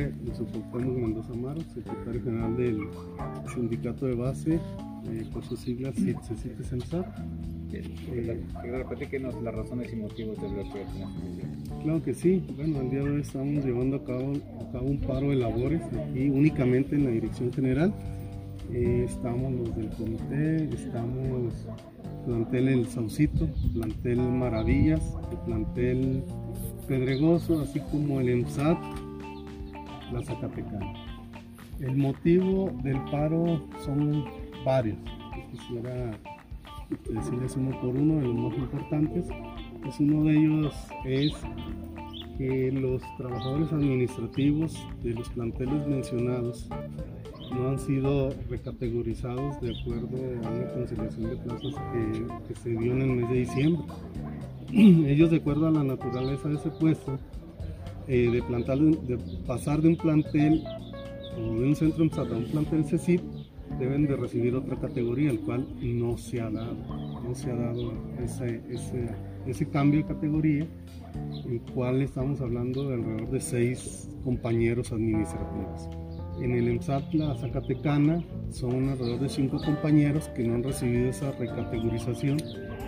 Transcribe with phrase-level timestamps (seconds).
[0.00, 2.80] nombre de Soportamos Mendoza Amaro, secretario general del
[3.54, 7.14] sindicato de base, eh, por sus siglas CITSE CENSAR.
[7.72, 13.02] Eh, Repetíquenos las razones y motivos del bloqueo de Claro que sí, bueno, el día
[13.02, 17.04] de hoy estamos llevando a cabo, a cabo un paro de labores aquí únicamente en
[17.04, 17.92] la dirección general.
[18.72, 21.52] Eh, estamos los del comité, estamos
[22.26, 26.22] plantel El Saucito, plantel Maravillas, el plantel
[26.86, 28.78] Pedregoso, así como el EMSAT,
[30.12, 30.92] la Zacatecana.
[31.80, 34.24] El motivo del paro son
[34.64, 34.98] varios.
[35.50, 36.18] Quisiera
[37.08, 39.26] decirles uno por uno de los más importantes.
[39.82, 41.32] Pues uno de ellos es
[42.36, 46.68] que los trabajadores administrativos de los planteles mencionados
[47.52, 51.74] no han sido recategorizados de acuerdo a una conciliación de plazas
[52.46, 53.82] que se dio en el mes de diciembre.
[54.72, 57.18] ellos de acuerdo a la naturaleza de ese puesto,
[58.10, 58.40] eh, de,
[59.06, 60.64] de, pasar de un plantel
[61.36, 63.20] o de un centro a un plantel CECIP,
[63.78, 66.74] deben de recibir otra categoría, el cual no se ha dado,
[67.22, 69.10] no se ha dado ese, ese,
[69.46, 70.66] ese cambio de categoría,
[71.46, 75.88] el cual estamos hablando de alrededor de seis compañeros administrativos.
[76.42, 81.30] En el EMSAT, la Zacatecana, son alrededor de cinco compañeros que no han recibido esa
[81.32, 82.38] recategorización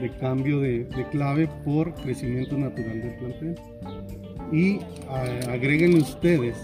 [0.00, 3.54] de cambio de, clave por crecimiento natural del plantel.
[4.52, 4.78] Y
[5.48, 6.56] agreguen ustedes,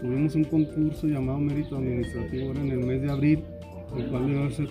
[0.00, 3.44] tuvimos un concurso llamado Mérito Administrativo en el mes de abril,
[3.96, 4.68] el cual debe ser,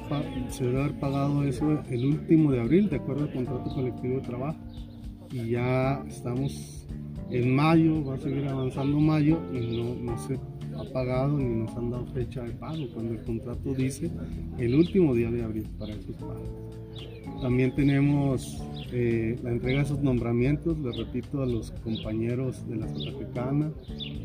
[0.49, 4.21] se debe haber pagado eso el último de abril, de acuerdo al contrato colectivo de
[4.21, 4.59] trabajo.
[5.31, 6.87] Y ya estamos
[7.31, 10.37] en mayo, va a seguir avanzando mayo y no, no se
[10.77, 14.11] ha pagado ni nos han dado fecha de pago, cuando el contrato dice
[14.57, 16.49] el último día de abril para esos pagos.
[17.41, 22.87] También tenemos eh, la entrega de esos nombramientos, les repito a los compañeros de la
[22.87, 23.71] Zacatecana,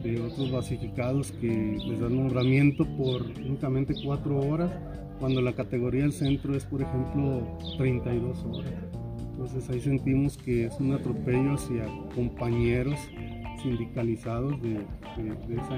[0.03, 4.71] de otros basificados que les dan nombramiento por únicamente cuatro horas,
[5.19, 8.73] cuando la categoría del centro es, por ejemplo, 32 horas.
[9.33, 12.99] Entonces ahí sentimos que es un atropello hacia compañeros
[13.63, 15.77] sindicalizados de, de, esa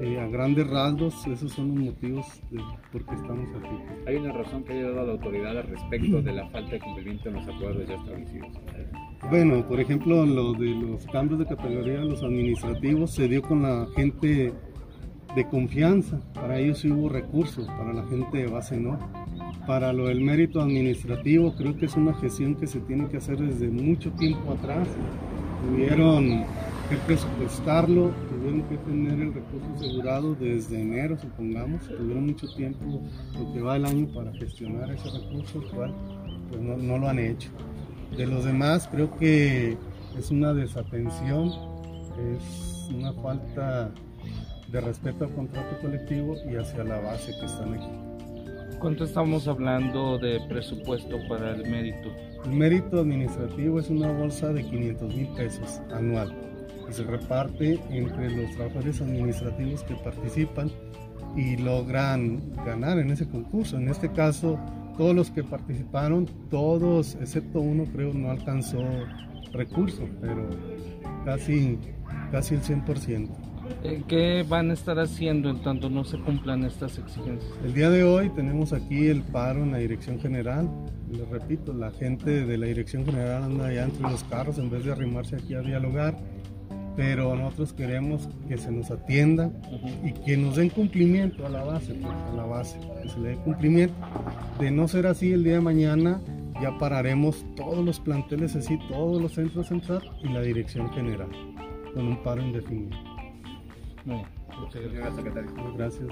[0.00, 2.60] eh, a grandes rasgos, esos son los motivos de
[2.92, 3.76] por qué estamos aquí.
[4.06, 7.28] ¿Hay una razón que haya dado la autoridad al respecto de la falta de cumplimiento
[7.28, 8.48] en los acuerdos ya establecidos?
[9.28, 13.86] Bueno, por ejemplo, lo de los cambios de categoría, los administrativos, se dio con la
[13.96, 14.52] gente
[15.34, 16.20] de confianza.
[16.32, 18.98] Para ellos sí hubo recursos, para la gente de base no.
[19.66, 23.38] Para lo del mérito administrativo, creo que es una gestión que se tiene que hacer
[23.38, 24.88] desde mucho tiempo atrás.
[25.68, 26.44] Tuvieron
[26.88, 33.02] que presupuestarlo, tuvieron que tener el recurso asegurado desde enero, supongamos, tuvieron mucho tiempo,
[33.38, 35.94] lo que va el año para gestionar ese recurso, cual
[36.48, 37.50] pues no, no lo han hecho.
[38.16, 39.76] De los demás creo que
[40.18, 41.48] es una desatención,
[42.34, 43.90] es una falta
[44.72, 48.78] de respeto al contrato colectivo y hacia la base que están aquí.
[48.78, 52.10] ¿Cuánto estamos hablando de presupuesto para el mérito?
[52.44, 56.48] El mérito administrativo es una bolsa de 500 mil pesos anual
[56.92, 60.70] se reparte entre los trabajadores administrativos que participan
[61.36, 63.76] y logran ganar en ese concurso.
[63.76, 64.58] En este caso,
[64.96, 68.82] todos los que participaron, todos, excepto uno creo, no alcanzó
[69.52, 70.48] recurso, pero
[71.24, 71.78] casi,
[72.32, 73.28] casi el 100%.
[73.84, 77.52] Eh, ¿Qué van a estar haciendo en tanto no se cumplan estas exigencias?
[77.64, 80.68] El día de hoy tenemos aquí el paro en la dirección general.
[81.10, 84.84] Les repito, la gente de la dirección general anda allá entre los carros en vez
[84.84, 86.16] de arrimarse aquí a dialogar
[86.98, 89.52] pero nosotros queremos que se nos atienda
[90.02, 93.28] y que nos den cumplimiento a la base, pues, a la base, que se le
[93.28, 93.94] dé cumplimiento.
[94.58, 96.20] De no ser así el día de mañana,
[96.60, 101.28] ya pararemos todos los planteles así, todos los centros centrales y la dirección general,
[101.94, 102.98] con un paro indefinido.
[104.04, 105.52] muchas gracias, secretario.
[105.76, 106.08] gracias.